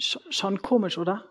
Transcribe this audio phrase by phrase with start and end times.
[0.00, 1.26] Schon komisch, oder?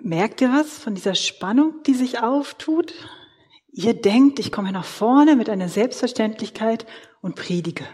[0.00, 2.94] Merkt ihr was von dieser Spannung, die sich auftut?
[3.70, 6.86] Ihr denkt, ich komme nach vorne mit einer Selbstverständlichkeit
[7.20, 7.86] und predige.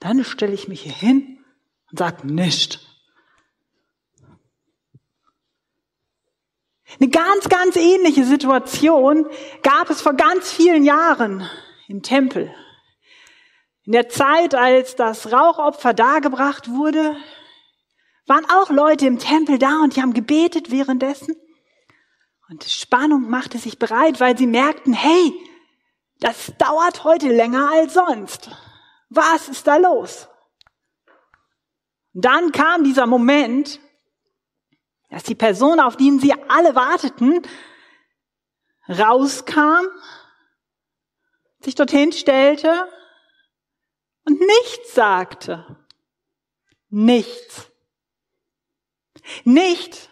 [0.00, 1.44] Dann stelle ich mich hier hin
[1.90, 2.84] und sage nicht.
[7.00, 9.26] Eine ganz, ganz ähnliche Situation
[9.62, 11.48] gab es vor ganz vielen Jahren
[11.86, 12.52] im Tempel.
[13.88, 17.16] In der Zeit, als das Rauchopfer dargebracht wurde,
[18.26, 21.34] waren auch Leute im Tempel da und die haben gebetet währenddessen.
[22.50, 25.32] Und Spannung machte sich bereit, weil sie merkten, hey,
[26.20, 28.50] das dauert heute länger als sonst.
[29.08, 30.28] Was ist da los?
[32.12, 33.80] Und dann kam dieser Moment,
[35.08, 37.40] dass die Person, auf die sie alle warteten,
[38.86, 39.86] rauskam,
[41.62, 42.86] sich dorthin stellte
[44.28, 45.64] und nichts sagte.
[46.90, 47.70] Nichts.
[49.44, 50.10] Nicht,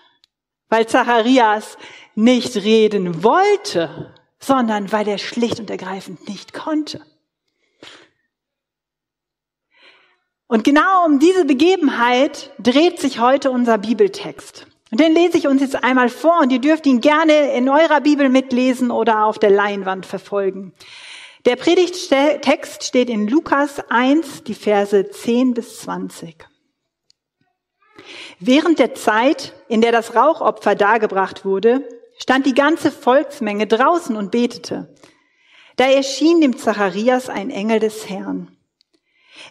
[0.69, 1.77] weil Zacharias
[2.15, 7.05] nicht reden wollte, sondern weil er schlicht und ergreifend nicht konnte.
[10.47, 14.67] Und genau um diese Begebenheit dreht sich heute unser Bibeltext.
[14.91, 18.01] Und den lese ich uns jetzt einmal vor und ihr dürft ihn gerne in eurer
[18.01, 20.73] Bibel mitlesen oder auf der Leinwand verfolgen.
[21.47, 26.45] Der Predigttext steht in Lukas 1, die Verse 10 bis 20.
[28.41, 34.33] Während der Zeit, in der das Rauchopfer dargebracht wurde, stand die ganze Volksmenge draußen und
[34.33, 34.93] betete.
[35.77, 38.51] Da erschien dem Zacharias ein Engel des Herrn.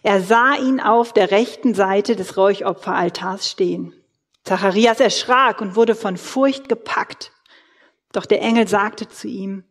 [0.02, 3.94] Er sah ihn auf der rechten Seite des Räuchopferaltars stehen.
[4.44, 7.32] Zacharias erschrak und wurde von Furcht gepackt.
[8.12, 9.64] Doch der Engel sagte zu ihm,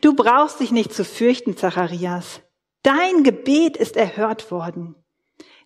[0.00, 2.40] Du brauchst dich nicht zu fürchten, Zacharias.
[2.82, 4.94] Dein Gebet ist erhört worden.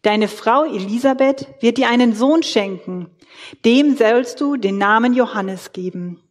[0.02, 3.10] Deine Frau Elisabeth wird dir einen Sohn schenken.
[3.64, 6.22] Dem sollst du den Namen Johannes geben.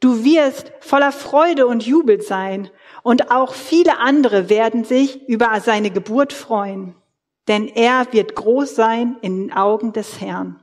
[0.00, 2.70] Du wirst voller Freude und Jubel sein,
[3.02, 6.94] und auch viele andere werden sich über seine Geburt freuen,
[7.48, 10.62] denn er wird groß sein in den Augen des Herrn.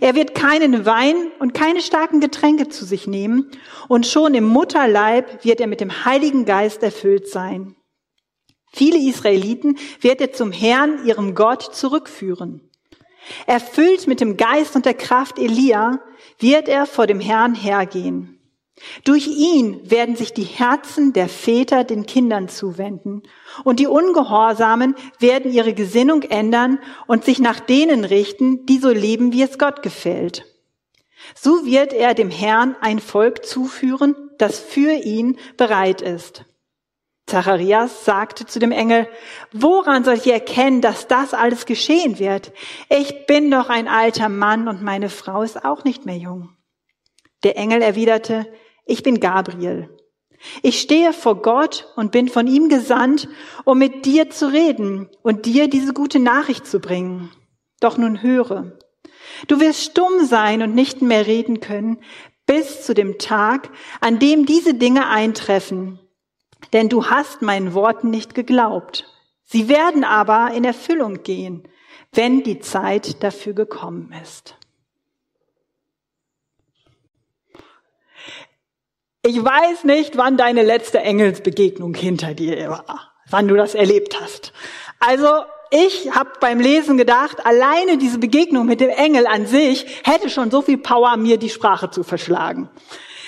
[0.00, 3.50] Er wird keinen Wein und keine starken Getränke zu sich nehmen,
[3.88, 7.76] und schon im Mutterleib wird er mit dem Heiligen Geist erfüllt sein.
[8.72, 12.70] Viele Israeliten wird er zum Herrn, ihrem Gott, zurückführen.
[13.46, 16.00] Erfüllt mit dem Geist und der Kraft Elia
[16.38, 18.35] wird er vor dem Herrn hergehen.
[19.04, 23.22] Durch ihn werden sich die Herzen der Väter den Kindern zuwenden
[23.64, 29.32] und die Ungehorsamen werden ihre Gesinnung ändern und sich nach denen richten, die so leben,
[29.32, 30.44] wie es Gott gefällt.
[31.34, 36.44] So wird er dem Herrn ein Volk zuführen, das für ihn bereit ist.
[37.26, 39.08] Zacharias sagte zu dem Engel,
[39.52, 42.52] woran soll ich erkennen, dass das alles geschehen wird?
[42.88, 46.50] Ich bin doch ein alter Mann und meine Frau ist auch nicht mehr jung.
[47.42, 48.46] Der Engel erwiderte,
[48.86, 49.90] ich bin Gabriel.
[50.62, 53.28] Ich stehe vor Gott und bin von ihm gesandt,
[53.64, 57.30] um mit dir zu reden und dir diese gute Nachricht zu bringen.
[57.80, 58.78] Doch nun höre.
[59.48, 61.98] Du wirst stumm sein und nicht mehr reden können
[62.46, 63.70] bis zu dem Tag,
[64.00, 65.98] an dem diese Dinge eintreffen
[66.72, 69.04] denn du hast meinen Worten nicht geglaubt.
[69.44, 71.68] Sie werden aber in Erfüllung gehen,
[72.12, 74.56] wenn die Zeit dafür gekommen ist.
[79.26, 84.52] Ich weiß nicht, wann deine letzte Engelsbegegnung hinter dir war, wann du das erlebt hast.
[85.00, 85.26] Also
[85.72, 90.52] ich habe beim Lesen gedacht, alleine diese Begegnung mit dem Engel an sich hätte schon
[90.52, 92.70] so viel Power, mir die Sprache zu verschlagen.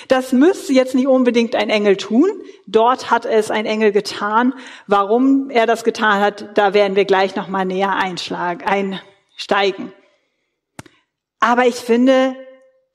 [0.06, 2.30] Das müsste jetzt nicht unbedingt ein Engel tun.
[2.68, 4.54] Dort hat es ein Engel getan.
[4.86, 9.92] Warum er das getan hat, da werden wir gleich noch mal näher einschlagen, einsteigen.
[11.40, 12.36] Aber ich finde,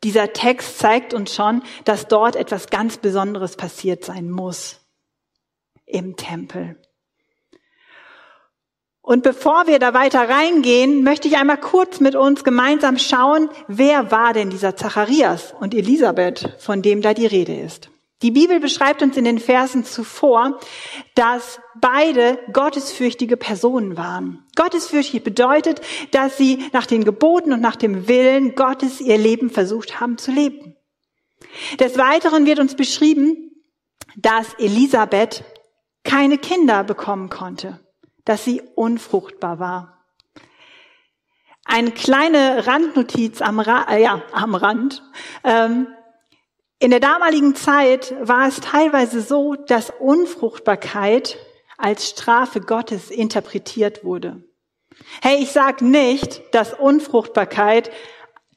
[0.03, 4.79] dieser Text zeigt uns schon, dass dort etwas ganz Besonderes passiert sein muss
[5.85, 6.79] im Tempel.
[9.01, 14.11] Und bevor wir da weiter reingehen, möchte ich einmal kurz mit uns gemeinsam schauen, wer
[14.11, 17.89] war denn dieser Zacharias und Elisabeth, von dem da die Rede ist.
[18.23, 20.59] Die Bibel beschreibt uns in den Versen zuvor,
[21.13, 24.43] dass beide gottesfürchtige Personen waren.
[24.55, 25.81] Gottesfürchtig bedeutet,
[26.11, 30.31] dass sie nach den Geboten und nach dem Willen Gottes ihr Leben versucht haben zu
[30.31, 30.75] leben.
[31.79, 33.51] Des Weiteren wird uns beschrieben,
[34.15, 35.43] dass Elisabeth
[36.03, 37.83] keine Kinder bekommen konnte
[38.25, 40.05] dass sie unfruchtbar war.
[41.65, 45.01] Eine kleine Randnotiz am, Ra äh, ja, am Rand.
[45.43, 45.87] Ähm,
[46.79, 51.37] in der damaligen Zeit war es teilweise so, dass Unfruchtbarkeit
[51.77, 54.43] als Strafe Gottes interpretiert wurde.
[55.21, 57.91] Hey, ich sage nicht, dass Unfruchtbarkeit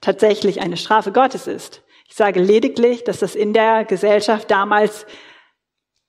[0.01, 1.83] tatsächlich eine Strafe Gottes ist.
[2.09, 5.07] Ich sage lediglich, dass das in der Gesellschaft damals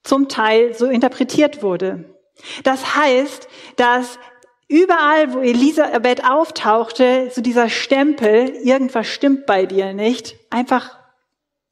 [0.04, 2.16] zum Teil so interpretiert wurde.
[2.62, 4.18] Das heißt, dass
[4.68, 10.97] überall, wo Elisabeth auftauchte, so dieser Stempel, irgendwas stimmt bei dir nicht, einfach,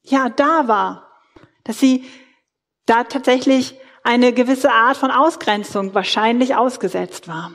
[0.07, 1.11] ja, da war.
[1.65, 2.05] Dass sie
[2.87, 7.53] da tatsächlich eine gewisse Art von Ausgrenzung wahrscheinlich ausgesetzt war.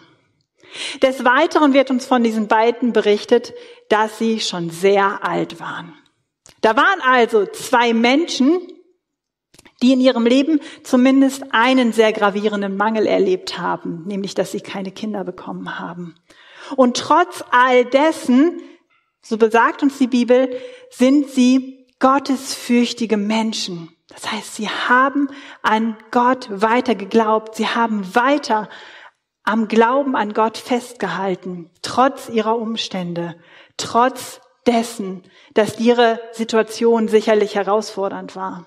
[1.02, 3.54] Des Weiteren wird uns von diesen beiden berichtet,
[3.90, 5.94] dass sie schon sehr alt waren.
[6.62, 8.62] Da waren also zwei Menschen,
[9.82, 14.92] die in ihrem Leben zumindest einen sehr gravierenden Mangel erlebt haben, nämlich dass sie keine
[14.92, 16.16] Kinder bekommen haben.
[16.76, 18.62] Und trotz all dessen,
[19.22, 20.56] so besagt uns die Bibel,
[20.90, 23.96] sind sie gottesfürchtige Menschen.
[24.10, 25.30] Das heißt, sie haben
[25.62, 28.68] an Gott weiter geglaubt, sie haben weiter
[29.44, 33.36] am Glauben an Gott festgehalten, trotz ihrer Umstände,
[33.78, 38.66] trotz dessen, dass ihre Situation sicherlich herausfordernd war.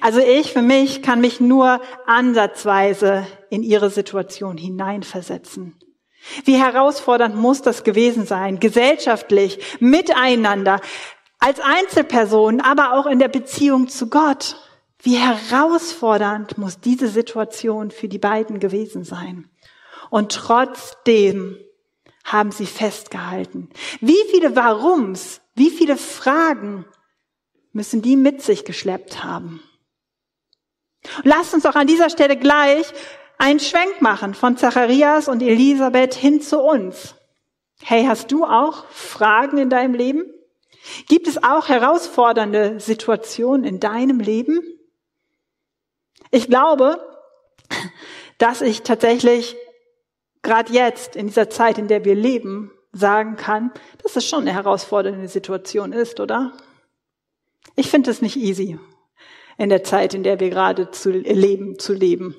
[0.00, 5.78] Also ich für mich kann mich nur ansatzweise in ihre Situation hineinversetzen.
[6.44, 10.80] Wie herausfordernd muss das gewesen sein, gesellschaftlich, miteinander,
[11.40, 14.56] als Einzelperson, aber auch in der Beziehung zu Gott.
[15.02, 19.50] Wie herausfordernd muss diese Situation für die beiden gewesen sein.
[20.10, 21.56] Und trotzdem
[22.24, 23.70] haben sie festgehalten.
[24.00, 26.84] Wie viele Warums, wie viele Fragen
[27.72, 29.62] müssen die mit sich geschleppt haben?
[31.16, 32.92] Und lasst uns auch an dieser Stelle gleich
[33.38, 37.14] einen Schwenk machen von Zacharias und Elisabeth hin zu uns.
[37.82, 40.24] Hey, hast du auch Fragen in deinem Leben?
[41.08, 44.60] Gibt es auch herausfordernde Situationen in deinem Leben?
[46.30, 46.98] Ich glaube,
[48.38, 49.56] dass ich tatsächlich
[50.42, 53.72] gerade jetzt, in dieser Zeit, in der wir leben, sagen kann,
[54.02, 56.52] dass es schon eine herausfordernde Situation ist, oder?
[57.76, 58.78] Ich finde es nicht easy,
[59.58, 62.34] in der Zeit, in der wir gerade zu leben, zu leben.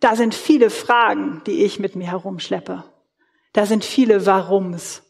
[0.00, 2.84] Da sind viele Fragen, die ich mit mir herumschleppe.
[3.52, 5.02] Da sind viele Warums.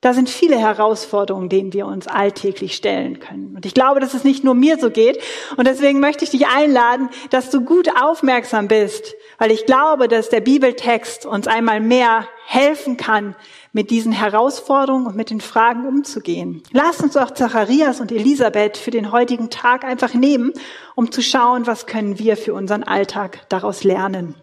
[0.00, 3.56] Da sind viele Herausforderungen, denen wir uns alltäglich stellen können.
[3.56, 5.20] Und ich glaube, dass es nicht nur mir so geht.
[5.56, 10.28] Und deswegen möchte ich dich einladen, dass du gut aufmerksam bist, weil ich glaube, dass
[10.28, 13.34] der Bibeltext uns einmal mehr helfen kann,
[13.72, 16.62] mit diesen Herausforderungen und mit den Fragen umzugehen.
[16.72, 20.52] Lass uns auch Zacharias und Elisabeth für den heutigen Tag einfach nehmen,
[20.94, 24.36] um zu schauen, was können wir für unseren Alltag daraus lernen.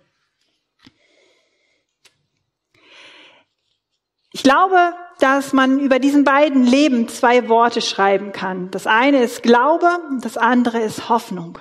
[4.36, 8.70] Ich glaube, dass man über diesen beiden Leben zwei Worte schreiben kann.
[8.70, 9.88] Das eine ist Glaube,
[10.20, 11.58] das andere ist Hoffnung.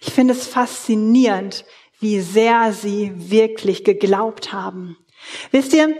[0.00, 1.66] Ich finde es faszinierend,
[2.00, 4.96] wie sehr sie wirklich geglaubt haben.
[5.50, 5.94] Wisst ihr,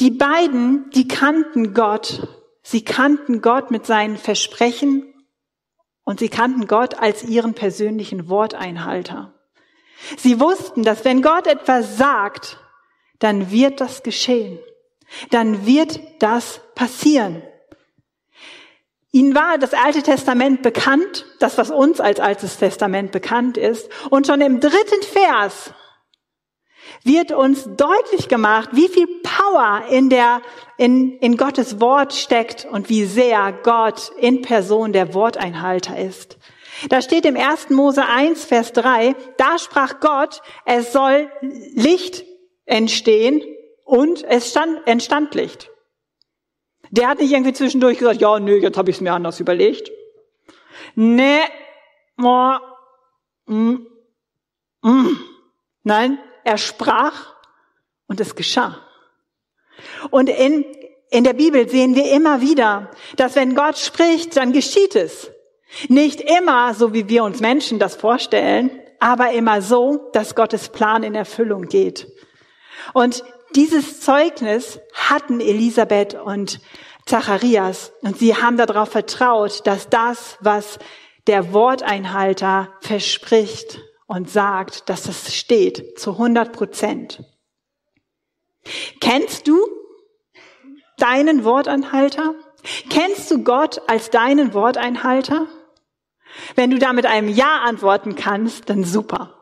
[0.00, 2.26] die beiden, die kannten Gott.
[2.62, 5.04] Sie kannten Gott mit seinen Versprechen
[6.04, 9.34] und sie kannten Gott als ihren persönlichen Worteinhalter.
[10.16, 12.58] Sie wussten, dass wenn Gott etwas sagt,
[13.18, 14.58] dann wird das geschehen
[15.30, 17.42] dann wird das passieren.
[19.16, 23.88] Ihnen war das Alte Testament bekannt, das, was uns als Altes Testament bekannt ist.
[24.10, 25.72] Und schon im dritten Vers
[27.02, 30.42] wird uns deutlich gemacht, wie viel Power in der,
[30.76, 36.36] in, in Gottes Wort steckt und wie sehr Gott in Person der Worteinhalter ist.
[36.90, 37.70] Da steht im 1.
[37.70, 42.24] Mose 1, Vers 3, da sprach Gott, es soll Licht
[42.66, 43.40] entstehen
[43.86, 45.70] und es stand, entstand Licht.
[46.90, 49.90] Der hat nicht irgendwie zwischendurch gesagt, ja, nö, jetzt habe ich es mir anders überlegt.
[50.96, 51.40] Nee,
[52.20, 52.56] oh,
[53.46, 53.76] mm,
[54.82, 55.16] mm.
[55.84, 57.34] nein, er sprach
[58.08, 58.76] und es geschah.
[60.10, 60.64] Und in,
[61.10, 65.30] in der Bibel sehen wir immer wieder, dass wenn Gott spricht, dann geschieht es.
[65.88, 71.04] Nicht immer so, wie wir uns Menschen das vorstellen, aber immer so, dass Gottes Plan
[71.04, 72.08] in Erfüllung geht.
[72.92, 73.22] Und
[73.56, 76.60] dieses Zeugnis hatten Elisabeth und
[77.06, 80.78] Zacharias und sie haben darauf vertraut, dass das, was
[81.26, 87.24] der Worteinhalter verspricht und sagt, dass es steht zu 100 Prozent.
[89.00, 89.58] Kennst du
[90.98, 92.34] deinen Worteinhalter?
[92.90, 95.46] Kennst du Gott als deinen Worteinhalter?
[96.56, 99.35] Wenn du da mit einem Ja antworten kannst, dann super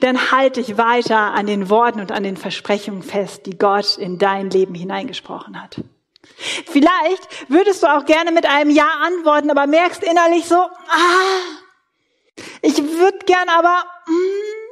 [0.00, 4.18] dann halt dich weiter an den Worten und an den Versprechungen fest, die Gott in
[4.18, 5.80] dein Leben hineingesprochen hat.
[6.66, 11.54] Vielleicht würdest du auch gerne mit einem Ja antworten, aber merkst innerlich so, ah,
[12.62, 14.64] ich würde gern aber, mm,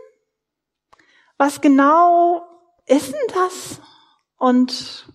[1.38, 2.44] was genau
[2.86, 3.80] ist denn das?
[4.36, 5.06] Und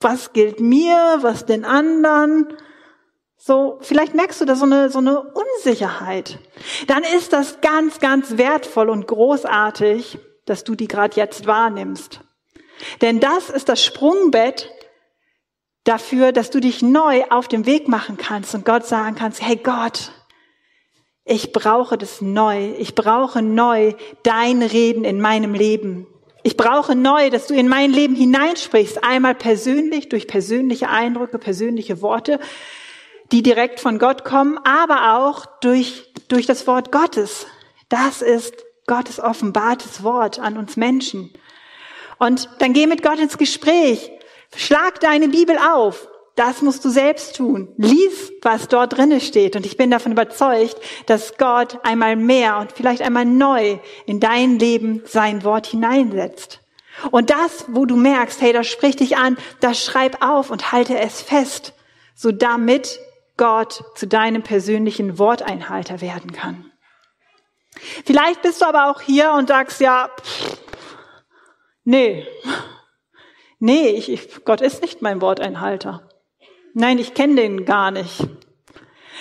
[0.00, 2.56] was gilt mir, was den anderen?
[3.40, 6.38] So, vielleicht merkst du da so eine, so eine Unsicherheit.
[6.88, 12.20] Dann ist das ganz, ganz wertvoll und großartig, dass du die gerade jetzt wahrnimmst.
[13.00, 14.70] Denn das ist das Sprungbett
[15.84, 19.56] dafür, dass du dich neu auf den Weg machen kannst und Gott sagen kannst, hey
[19.56, 20.10] Gott,
[21.24, 22.72] ich brauche das neu.
[22.78, 26.06] Ich brauche neu dein Reden in meinem Leben.
[26.42, 29.04] Ich brauche neu, dass du in mein Leben hineinsprichst.
[29.04, 32.40] Einmal persönlich, durch persönliche Eindrücke, persönliche Worte,
[33.32, 37.46] die direkt von Gott kommen, aber auch durch, durch das Wort Gottes.
[37.88, 38.54] Das ist
[38.86, 41.32] Gottes offenbartes Wort an uns Menschen.
[42.18, 44.10] Und dann geh mit Gott ins Gespräch.
[44.56, 46.08] Schlag deine Bibel auf.
[46.34, 47.68] Das musst du selbst tun.
[47.76, 49.56] Lies, was dort drinne steht.
[49.56, 54.58] Und ich bin davon überzeugt, dass Gott einmal mehr und vielleicht einmal neu in dein
[54.58, 56.60] Leben sein Wort hineinsetzt.
[57.10, 60.98] Und das, wo du merkst, hey, das spricht dich an, das schreib auf und halte
[60.98, 61.72] es fest,
[62.14, 63.00] so damit
[63.38, 66.70] Gott zu deinem persönlichen Worteinhalter werden kann.
[68.04, 70.58] Vielleicht bist du aber auch hier und sagst, ja, pff,
[71.84, 72.26] nee,
[73.58, 76.08] nee, ich, ich, Gott ist nicht mein Worteinhalter.
[76.74, 78.26] Nein, ich kenne den gar nicht.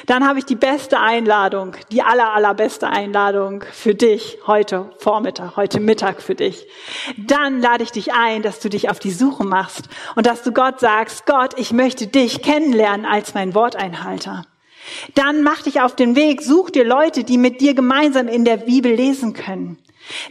[0.05, 5.79] Dann habe ich die beste Einladung, die aller, allerbeste Einladung für dich heute Vormittag, heute
[5.79, 6.67] Mittag für dich.
[7.17, 10.51] Dann lade ich dich ein, dass du dich auf die Suche machst und dass du
[10.51, 14.43] Gott sagst, Gott, ich möchte dich kennenlernen als mein Worteinhalter.
[15.15, 18.57] Dann mach dich auf den Weg, such dir Leute, die mit dir gemeinsam in der
[18.57, 19.77] Bibel lesen können.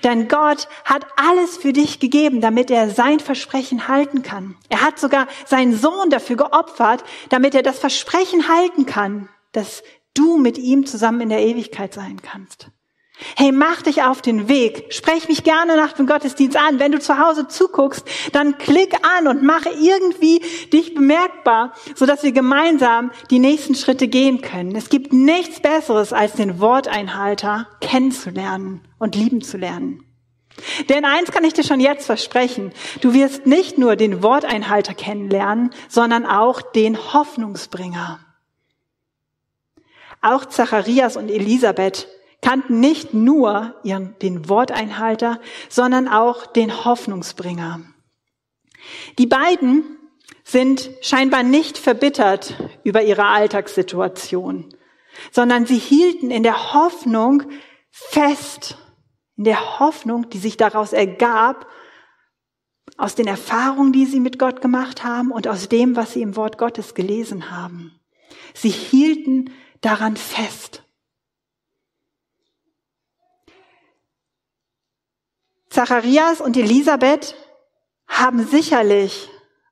[0.05, 4.57] Denn Gott hat alles für dich gegeben, damit er sein Versprechen halten kann.
[4.71, 9.83] Er hat sogar seinen Sohn dafür geopfert, damit er das Versprechen halten kann, dass
[10.15, 12.71] du mit ihm zusammen in der Ewigkeit sein kannst.
[13.35, 14.93] Hey, mach dich auf den Weg.
[14.93, 16.79] Sprech mich gerne nach dem Gottesdienst an.
[16.79, 22.33] Wenn du zu Hause zuguckst, dann klick an und mache irgendwie dich bemerkbar, sodass wir
[22.33, 24.77] gemeinsam die nächsten Schritte gehen können.
[24.77, 30.03] Es gibt nichts Besseres, als den Worteinhalter kennenzulernen und lieben zu lernen.
[30.91, 32.73] Denn eins kann ich dir schon jetzt versprechen.
[33.01, 38.26] Du wirst nicht nur den Worteinhalter kennenlernen, sondern auch den Hoffnungsbringer.
[40.23, 42.09] Auch Zacharias und Elisabeth
[42.43, 47.81] kannten nicht nur ihren, den Worteinhalter, sondern auch den Hoffnungsbringer.
[49.19, 49.85] Die beiden
[50.45, 54.75] sind scheinbar nicht verbittert über ihre Alltagssituation,
[55.33, 57.43] sondern sie hielten in der Hoffnung
[57.91, 58.79] fest,
[59.37, 61.67] in der Hoffnung, die sich daraus ergab,
[62.97, 66.37] aus den Erfahrungen, die sie mit Gott gemacht haben und aus dem, was sie im
[66.37, 67.99] Wort Gottes gelesen haben.
[68.55, 70.83] Sie hielten daran fest.
[75.77, 77.35] Zacharias und Elisabeth
[78.09, 79.29] haben sicherlich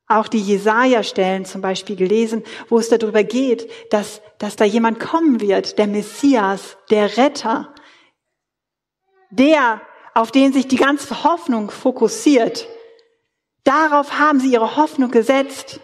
[0.06, 5.40] auch die Jesaja-Stellen zum Beispiel gelesen, wo es darüber geht, dass, dass da jemand kommen
[5.40, 7.74] wird, der Messias, der Retter,
[9.30, 9.80] der,
[10.12, 12.68] auf den sich die ganze Hoffnung fokussiert.
[13.64, 15.80] Darauf haben sie ihre Hoffnung gesetzt.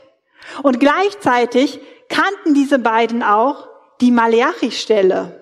[0.62, 3.70] Und gleichzeitig kannten diese beiden auch
[4.00, 5.37] die Maleachi-Stelle.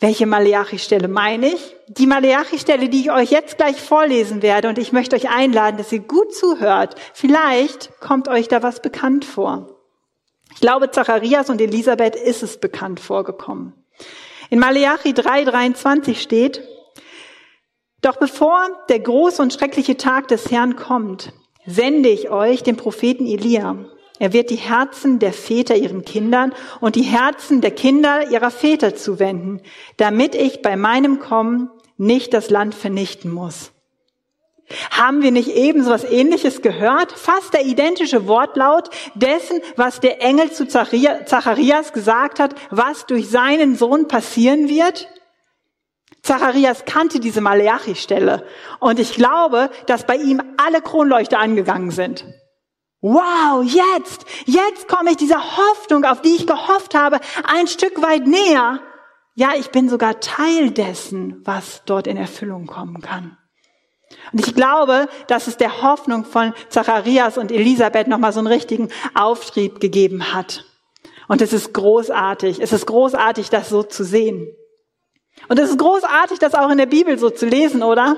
[0.00, 1.76] Welche Maleachi-Stelle meine ich?
[1.88, 5.92] Die Maleachi-Stelle, die ich euch jetzt gleich vorlesen werde und ich möchte euch einladen, dass
[5.92, 6.96] ihr gut zuhört.
[7.12, 9.78] Vielleicht kommt euch da was bekannt vor.
[10.54, 13.74] Ich glaube, Zacharias und Elisabeth ist es bekannt vorgekommen.
[14.50, 16.66] In Maleachi 3,23 steht,
[18.00, 21.32] doch bevor der große und schreckliche Tag des Herrn kommt,
[21.64, 23.86] sende ich euch den Propheten Elia.
[24.22, 28.94] Er wird die Herzen der Väter ihren Kindern und die Herzen der Kinder ihrer Väter
[28.94, 29.60] zuwenden,
[29.96, 33.72] damit ich bei meinem Kommen nicht das Land vernichten muss.
[34.92, 37.10] Haben wir nicht eben so was ähnliches gehört?
[37.10, 43.74] Fast der identische Wortlaut dessen, was der Engel zu Zacharias gesagt hat, was durch seinen
[43.74, 45.08] Sohn passieren wird?
[46.22, 48.46] Zacharias kannte diese Maleachi-Stelle
[48.78, 52.24] und ich glaube, dass bei ihm alle Kronleuchter angegangen sind.
[53.02, 58.28] Wow, jetzt, jetzt komme ich dieser Hoffnung, auf die ich gehofft habe, ein Stück weit
[58.28, 58.78] näher.
[59.34, 63.36] Ja, ich bin sogar Teil dessen, was dort in Erfüllung kommen kann.
[64.32, 68.88] Und ich glaube, dass es der Hoffnung von Zacharias und Elisabeth nochmal so einen richtigen
[69.14, 70.64] Auftrieb gegeben hat.
[71.26, 72.60] Und es ist großartig.
[72.60, 74.46] Es ist großartig, das so zu sehen.
[75.48, 78.16] Und es ist großartig, das auch in der Bibel so zu lesen, oder?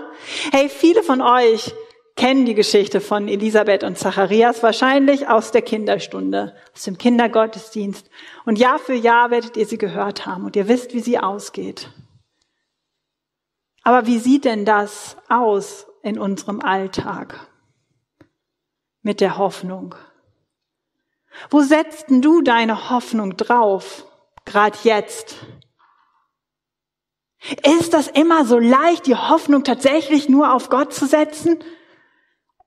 [0.53, 1.73] Hey, viele von euch
[2.17, 8.09] kennen die Geschichte von Elisabeth und Zacharias wahrscheinlich aus der Kinderstunde, aus dem Kindergottesdienst.
[8.45, 11.91] Und Jahr für Jahr werdet ihr sie gehört haben und ihr wisst, wie sie ausgeht.
[13.83, 17.49] Aber wie sieht denn das aus in unserem Alltag
[19.03, 19.95] mit der Hoffnung?
[21.51, 24.07] Wo setzt denn du deine Hoffnung drauf,
[24.45, 25.37] gerade jetzt?
[27.79, 31.59] Ist das immer so leicht, die Hoffnung tatsächlich nur auf Gott zu setzen?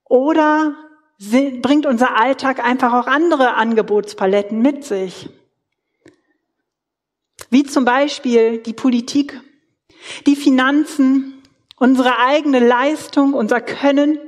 [0.09, 0.75] Oder
[1.19, 5.29] bringt unser Alltag einfach auch andere Angebotspaletten mit sich?
[7.49, 9.39] Wie zum Beispiel die Politik,
[10.25, 11.41] die Finanzen,
[11.77, 14.19] unsere eigene Leistung, unser Können,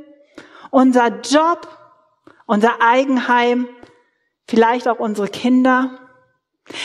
[0.72, 1.68] unser Job,
[2.46, 3.68] unser Eigenheim,
[4.48, 6.00] vielleicht auch unsere Kinder.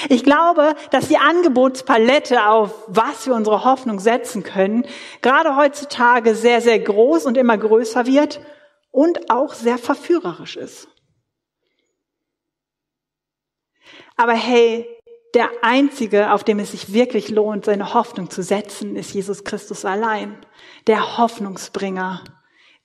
[0.09, 4.87] Ich glaube, dass die Angebotspalette, auf was wir unsere Hoffnung setzen können,
[5.21, 8.41] gerade heutzutage sehr, sehr groß und immer größer wird
[8.95, 10.87] und auch sehr verführerisch ist.
[14.17, 14.87] Aber hey,
[15.35, 19.85] der einzige, auf dem es sich wirklich lohnt, seine Hoffnung zu setzen, ist Jesus Christus
[19.85, 20.39] allein,
[20.87, 22.23] der Hoffnungsbringer,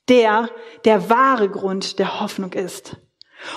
[0.10, 0.50] der
[0.84, 2.98] der wahre Grund der Hoffnung ist.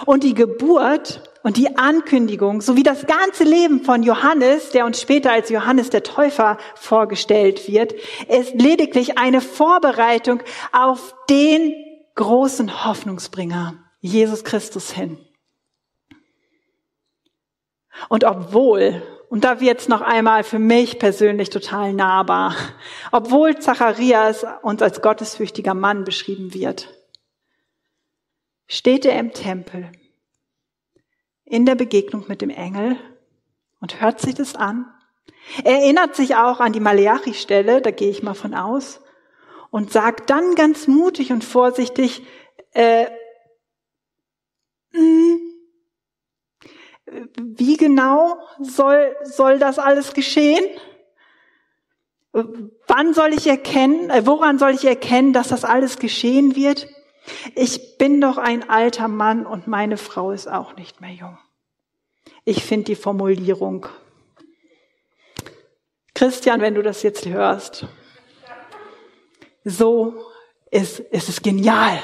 [0.04, 5.32] Und die Geburt und die Ankündigung sowie das ganze Leben von Johannes, der uns später
[5.32, 7.94] als Johannes der Täufer vorgestellt wird,
[8.28, 15.18] ist lediglich eine Vorbereitung auf den großen Hoffnungsbringer, Jesus Christus hin.
[18.08, 22.56] Und obwohl, und da wird's noch einmal für mich persönlich total nahbar,
[23.12, 26.88] obwohl Zacharias uns als gottesfürchtiger Mann beschrieben wird,
[28.66, 29.92] steht er im Tempel
[31.44, 32.96] in der Begegnung mit dem Engel
[33.80, 34.86] und hört sich das an.
[35.64, 39.01] Er erinnert sich auch an die Maleachi-Stelle, da gehe ich mal von aus,
[39.72, 42.22] und sagt dann ganz mutig und vorsichtig,
[42.74, 43.06] äh,
[44.92, 45.40] mh, hm,
[47.38, 50.62] wie genau soll, soll das alles geschehen?
[52.32, 56.86] Wann soll ich erkennen, äh, woran soll ich erkennen, dass das alles geschehen wird?
[57.54, 61.38] Ich bin doch ein alter Mann und meine Frau ist auch nicht mehr jung.
[62.44, 63.86] Ich finde die Formulierung.
[66.14, 67.86] Christian, wenn du das jetzt hörst,
[69.64, 70.14] so
[70.70, 71.98] ist, ist es genial.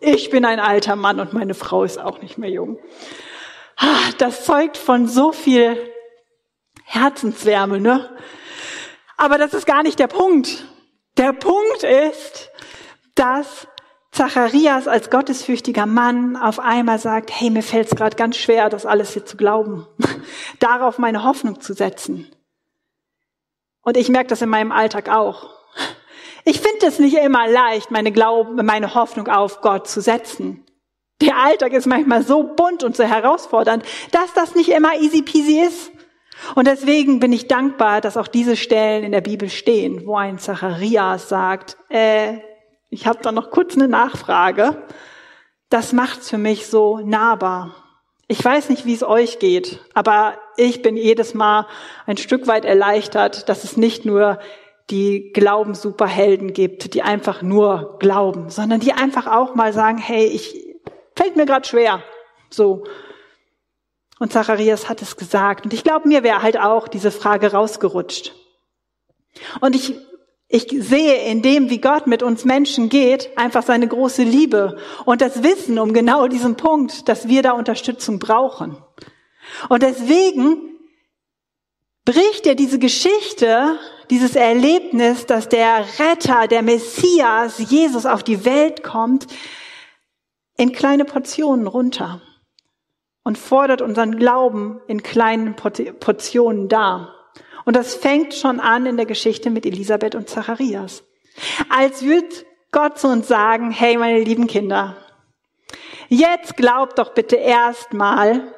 [0.00, 2.78] Ich bin ein alter Mann und meine Frau ist auch nicht mehr jung.
[4.18, 5.76] Das zeugt von so viel
[6.84, 8.10] Herzenswärme, ne?
[9.16, 10.66] Aber das ist gar nicht der Punkt.
[11.16, 12.50] Der Punkt ist,
[13.14, 13.68] dass
[14.12, 18.86] Zacharias als gottesfürchtiger Mann auf einmal sagt, hey, mir fällt es gerade ganz schwer, das
[18.86, 19.86] alles hier zu glauben,
[20.58, 22.30] darauf meine Hoffnung zu setzen.
[23.82, 25.57] Und ich merke das in meinem Alltag auch.
[26.48, 30.64] Ich finde es nicht immer leicht, meine, Glauben, meine Hoffnung auf Gott zu setzen.
[31.20, 35.60] Der Alltag ist manchmal so bunt und so herausfordernd, dass das nicht immer easy peasy
[35.60, 35.90] ist.
[36.54, 40.38] Und deswegen bin ich dankbar, dass auch diese Stellen in der Bibel stehen, wo ein
[40.38, 42.38] Zacharias sagt, äh,
[42.88, 44.82] ich habe da noch kurz eine Nachfrage.
[45.68, 47.74] Das macht's für mich so nahbar.
[48.26, 51.66] Ich weiß nicht, wie es euch geht, aber ich bin jedes Mal
[52.06, 54.38] ein Stück weit erleichtert, dass es nicht nur
[54.90, 60.68] die Glaubenssuperhelden gibt, die einfach nur glauben, sondern die einfach auch mal sagen, hey, ich
[61.14, 62.02] fällt mir gerade schwer.
[62.50, 62.84] So.
[64.18, 65.64] Und Zacharias hat es gesagt.
[65.64, 68.34] Und ich glaube, mir wäre halt auch diese Frage rausgerutscht.
[69.60, 69.94] Und ich,
[70.48, 75.20] ich sehe in dem, wie Gott mit uns Menschen geht, einfach seine große Liebe und
[75.20, 78.76] das Wissen um genau diesen Punkt, dass wir da Unterstützung brauchen.
[79.68, 80.78] Und deswegen
[82.04, 83.78] bricht er diese Geschichte,
[84.10, 89.26] dieses Erlebnis, dass der Retter, der Messias, Jesus auf die Welt kommt,
[90.56, 92.20] in kleine Portionen runter
[93.22, 97.14] und fordert unseren Glauben in kleinen Portionen dar.
[97.64, 101.04] Und das fängt schon an in der Geschichte mit Elisabeth und Zacharias.
[101.68, 102.28] Als würde
[102.72, 104.96] Gott zu uns sagen, hey meine lieben Kinder,
[106.08, 108.54] jetzt glaubt doch bitte erstmal,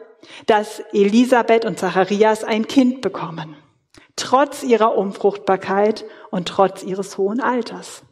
[0.46, 3.56] dass Elisabeth und Zacharias ein Kind bekommen,
[4.20, 8.02] trotz ihrer Unfruchtbarkeit und trotz ihres hohen Alters.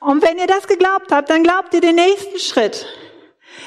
[0.00, 2.86] Und wenn ihr das geglaubt habt, dann glaubt ihr den nächsten Schritt.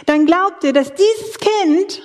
[0.06, 2.02] Dann glaubt ihr, dass dieses Kind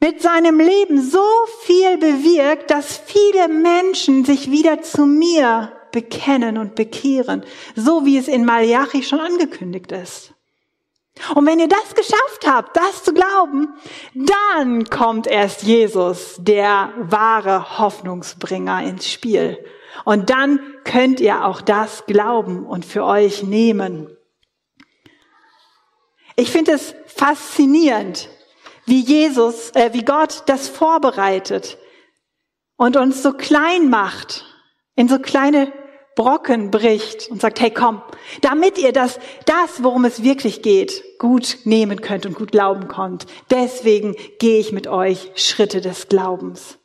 [0.00, 1.26] mit seinem Leben so
[1.62, 8.28] viel bewirkt, dass viele Menschen sich wieder zu mir bekennen und bekehren, so wie es
[8.28, 10.34] in Malachi schon angekündigt ist.
[11.34, 13.74] Und wenn ihr das geschafft habt, das zu glauben,
[14.14, 19.64] dann kommt erst Jesus, der wahre Hoffnungsbringer ins Spiel.
[20.04, 24.16] Und dann könnt ihr auch das glauben und für euch nehmen.
[26.36, 28.28] Ich finde es faszinierend,
[28.84, 31.78] wie Jesus, äh, wie Gott das vorbereitet
[32.76, 34.44] und uns so klein macht
[34.94, 35.72] in so kleine
[36.18, 38.02] Brocken bricht und sagt, hey komm,
[38.40, 43.26] damit ihr das, das, worum es wirklich geht, gut nehmen könnt und gut glauben könnt.
[43.52, 46.78] Deswegen gehe ich mit euch Schritte des Glaubens.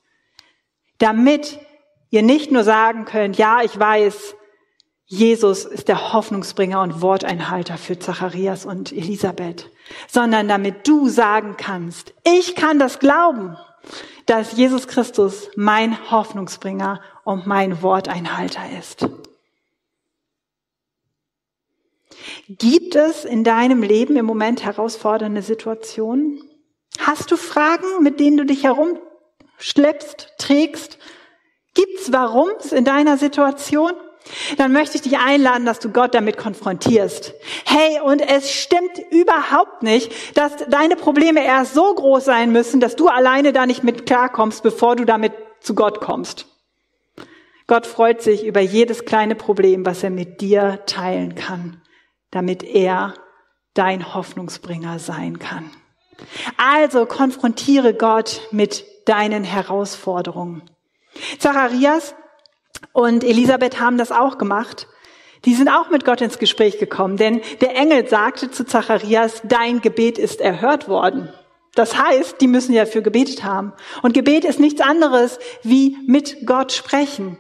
[1.00, 1.58] Damit
[2.12, 4.36] ihr nicht nur sagen könnt, ja, ich weiß,
[5.06, 9.67] Jesus ist der Hoffnungsbringer und Worteinhalter für Zacharias und Elisabeth,
[10.08, 13.58] sondern damit du sagen kannst, ich kann das glauben,
[14.28, 19.07] dass Jesus Christus mein Hoffnungsbringer und mein Worteinhalter ist.
[22.47, 26.41] Gibt es in deinem Leben im Moment herausfordernde Situationen?
[26.99, 30.99] Hast du Fragen, mit denen du dich herumschleppst, trägst?
[31.73, 33.93] Gibt's Warums in deiner Situation?
[34.57, 37.33] Dann möchte ich dich einladen, dass du Gott damit konfrontierst.
[37.65, 42.95] Hey, und es stimmt überhaupt nicht, dass deine Probleme erst so groß sein müssen, dass
[42.95, 46.53] du alleine da nicht mit klarkommst, bevor du damit zu Gott kommst.
[47.67, 51.82] Gott freut sich über jedes kleine Problem, was er mit dir teilen kann
[52.34, 53.13] damit er
[53.73, 55.69] dein Hoffnungsbringer sein kann.
[56.58, 60.63] Also konfrontiere Gott mit deinen Herausforderungen.
[61.39, 62.15] Zacharias
[62.91, 64.88] und Elisabeth haben das auch gemacht.
[65.45, 69.82] Die sind auch mit Gott ins Gespräch gekommen, denn der Engel sagte zu Zacharias, dein
[69.82, 71.32] Gebet ist erhört worden.
[71.76, 73.73] Das heißt, die müssen ja für gebetet haben.
[74.02, 77.38] Und Gebet ist nichts anderes wie mit Gott sprechen.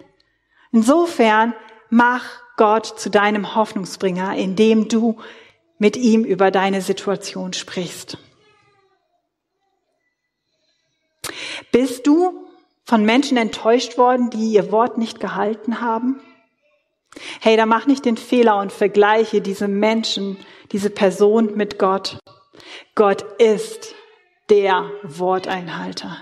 [0.73, 1.53] Insofern
[1.89, 2.25] mach
[2.57, 5.17] Gott zu deinem Hoffnungsbringer, indem du
[5.77, 8.17] mit ihm über deine Situation sprichst.
[11.71, 12.47] Bist du
[12.85, 16.19] von Menschen enttäuscht worden, die ihr Wort nicht gehalten haben?
[17.39, 20.37] Hey, da mach nicht den Fehler und vergleiche diese Menschen,
[20.71, 22.17] diese Person mit Gott.
[22.95, 23.93] Gott ist
[24.49, 26.17] der Worteinhalter.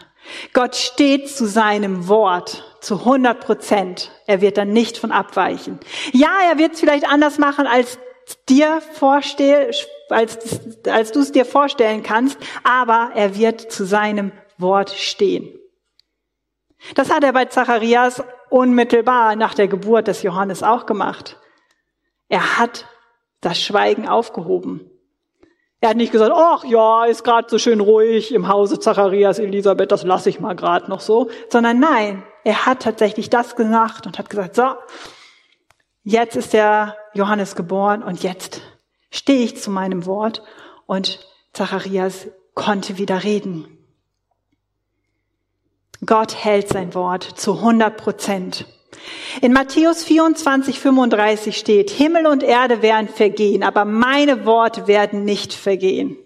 [0.54, 4.12] Gott steht zu seinem Wort zu 100 Prozent.
[4.28, 5.80] Er wird dann nicht von abweichen.
[6.12, 8.00] Ja, er wird es vielleicht anders machen, als
[8.50, 9.72] dir vorstell,
[10.10, 15.58] als, als du es dir vorstellen kannst, aber er wird zu seinem Wort stehen.
[16.96, 21.40] Das hat er bei Zacharias unmittelbar nach der Geburt des Johannes auch gemacht.
[22.28, 22.88] Er hat
[23.42, 24.91] das Schweigen aufgehoben.
[25.82, 29.92] Er hat nicht gesagt, ach ja, ist gerade so schön ruhig im Hause Zacharias, Elisabeth,
[29.92, 34.20] das lasse ich mal gerade noch so, sondern nein, er hat tatsächlich das gemacht und
[34.20, 34.76] hat gesagt, so,
[36.04, 38.62] jetzt ist der Johannes geboren und jetzt
[39.10, 40.44] stehe ich zu meinem Wort
[40.86, 43.80] und Zacharias konnte wieder reden.
[46.06, 48.66] Gott hält sein Wort zu 100 Prozent.
[49.42, 55.54] In Matthäus 24, 35 steht, Himmel und Erde werden vergehen, aber meine Worte werden nicht
[55.54, 56.18] vergehen.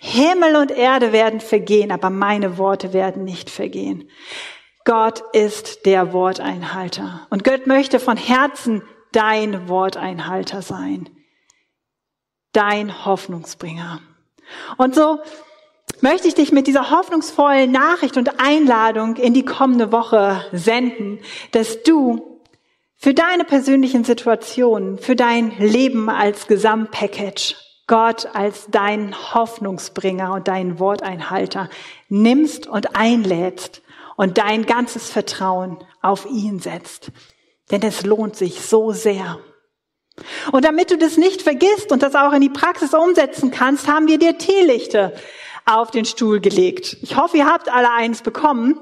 [0.00, 4.08] Himmel und Erde werden vergehen, aber meine Worte werden nicht vergehen.
[4.84, 7.26] Gott ist der Worteinhalter.
[7.30, 11.08] Und Gott möchte von Herzen dein Worteinhalter sein.
[12.52, 14.00] Dein Hoffnungsbringer.
[14.76, 15.20] Und so
[16.02, 21.18] möchte ich dich mit dieser hoffnungsvollen Nachricht und Einladung in die kommende Woche senden,
[21.52, 22.40] dass du
[22.96, 27.56] für deine persönlichen Situationen, für dein Leben als Gesamtpackage
[27.90, 31.68] Gott als dein Hoffnungsbringer und deinen Worteinhalter
[32.08, 33.82] nimmst und einlädst
[34.16, 37.10] und dein ganzes Vertrauen auf ihn setzt.
[37.72, 39.40] Denn es lohnt sich so sehr.
[40.52, 44.06] Und damit du das nicht vergisst und das auch in die Praxis umsetzen kannst, haben
[44.06, 45.12] wir dir Teelichte
[45.70, 46.96] auf den Stuhl gelegt.
[47.02, 48.80] Ich hoffe, ihr habt alle eins bekommen.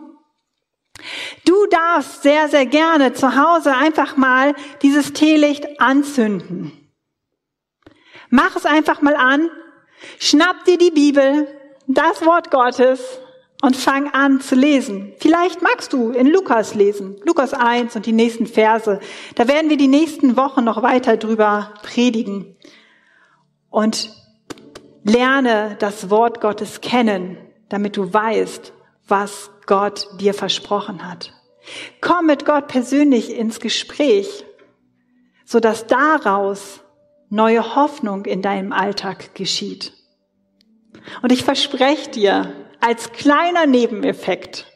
[1.45, 6.73] Du darfst sehr, sehr gerne zu Hause einfach mal dieses Teelicht anzünden.
[8.31, 9.49] Mach es einfach mal an,
[10.19, 11.47] schnapp dir die Bibel,
[11.87, 13.21] das Wort Gottes
[13.63, 15.15] und fang an zu lesen.
[15.19, 19.01] Vielleicht magst du in Lukas lesen, Lukas 1 und die nächsten Verse.
[19.35, 22.57] Da werden wir die nächsten Wochen noch weiter drüber predigen.
[23.71, 24.11] Und
[25.05, 28.73] Lerne das Wort Gottes kennen, damit du weißt,
[29.07, 31.33] was Gott dir versprochen hat.
[32.01, 34.45] Komm mit Gott persönlich ins Gespräch,
[35.45, 36.81] so dass daraus
[37.31, 39.93] neue Hoffnung in deinem Alltag geschieht.
[41.23, 44.67] Und ich verspreche dir als kleiner Nebeneffekt,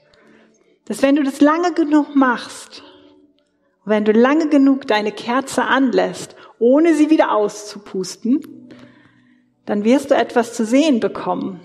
[0.86, 2.82] dass wenn du das lange genug machst,
[3.84, 8.40] wenn du lange genug deine Kerze anlässt, ohne sie wieder auszupusten,
[9.66, 11.60] dann wirst du etwas zu sehen bekommen,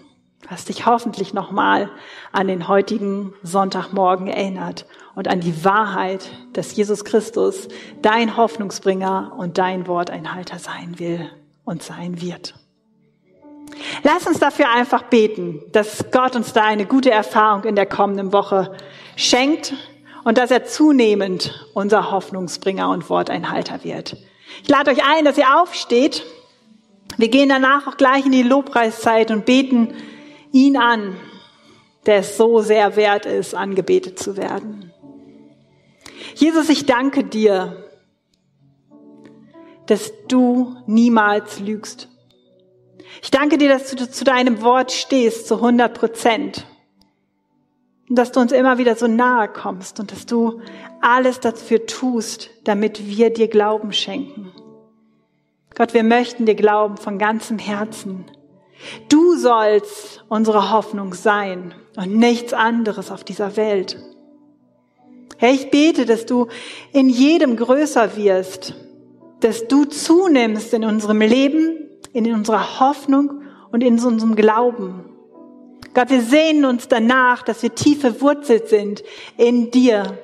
[0.50, 1.90] was dich hoffentlich nochmal
[2.32, 7.68] an den heutigen Sonntagmorgen erinnert und an die Wahrheit, dass Jesus Christus
[8.02, 11.30] dein Hoffnungsbringer und dein Worteinhalter sein will
[11.66, 12.54] und sein wird.
[14.04, 18.32] Lass uns dafür einfach beten, dass Gott uns da eine gute Erfahrung in der kommenden
[18.32, 18.76] Woche
[19.16, 19.74] schenkt
[20.24, 24.18] und dass er zunehmend unser Hoffnungsbringer und Worteinhalter wird.
[24.64, 26.26] Ich lade euch ein, dass ihr aufsteht.
[27.18, 29.94] Wir gehen danach auch gleich in die Lobpreiszeit und beten
[30.52, 31.18] ihn an,
[32.06, 34.94] der es so sehr wert ist, angebetet zu werden.
[36.36, 37.90] Jesus, ich danke dir,
[39.88, 42.08] dass du niemals lügst.
[43.24, 46.68] Ich danke dir, dass du zu deinem Wort stehst, zu 100 Prozent.
[48.10, 50.62] Und dass du uns immer wieder so nahe kommst und dass du
[51.02, 54.52] alles dafür tust, damit wir dir Glauben schenken.
[55.78, 58.26] Gott, wir möchten dir glauben von ganzem Herzen.
[59.10, 63.96] Du sollst unsere Hoffnung sein und nichts anderes auf dieser Welt.
[65.38, 66.48] Herr, ich bete, dass du
[66.94, 68.74] in jedem größer wirst,
[69.42, 71.78] dass du zunimmst in unserem Leben,
[72.12, 75.06] in unserer Hoffnung und in unserem Glauben.
[75.94, 79.04] Gott, wir sehnen uns danach, dass wir tief verwurzelt sind
[79.38, 80.18] in dir,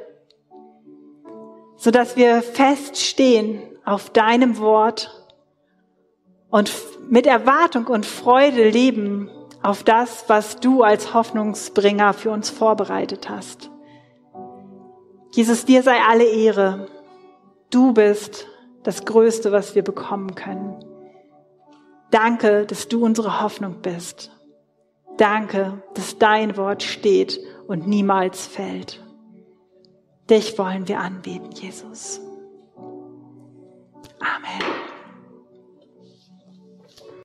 [1.75, 5.22] sodass wir feststehen auf deinem Wort
[6.53, 6.71] und
[7.09, 9.27] mit Erwartung und Freude leben
[9.63, 13.71] auf das, was du als Hoffnungsbringer für uns vorbereitet hast.
[15.31, 16.89] Jesus, dir sei alle Ehre.
[17.71, 18.45] Du bist
[18.83, 20.75] das Größte, was wir bekommen können.
[22.11, 24.29] Danke, dass du unsere Hoffnung bist.
[25.17, 29.03] Danke, dass dein Wort steht und niemals fällt.
[30.29, 32.21] Dich wollen wir anbeten, Jesus.